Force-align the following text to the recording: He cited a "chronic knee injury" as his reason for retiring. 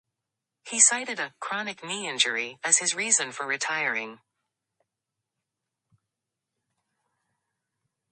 He 0.63 0.79
cited 0.79 1.19
a 1.19 1.35
"chronic 1.39 1.83
knee 1.83 2.09
injury" 2.09 2.57
as 2.63 2.79
his 2.79 2.95
reason 2.95 3.31
for 3.31 3.45
retiring. 3.45 4.19